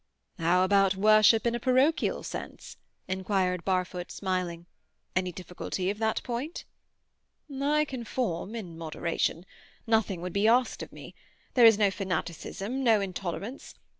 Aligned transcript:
"How 0.39 0.63
about 0.63 0.95
worship 0.95 1.45
in 1.45 1.53
a 1.53 1.59
parochial 1.59 2.23
sense?" 2.23 2.77
inquired 3.07 3.63
Barfoot, 3.63 4.11
smiling. 4.11 4.65
"Any 5.15 5.31
difficulty 5.31 5.91
of 5.91 5.99
that 5.99 6.23
point?" 6.23 6.65
"I 7.55 7.85
conform, 7.85 8.55
in 8.55 8.75
moderation. 8.79 9.45
Nothing 9.85 10.21
would 10.21 10.33
be 10.33 10.47
asked 10.47 10.81
of 10.81 10.91
me. 10.91 11.13
There 11.53 11.67
is 11.67 11.77
no 11.77 11.91
fanaticism, 11.91 12.83
no 12.83 12.99
intolerance. 12.99 13.75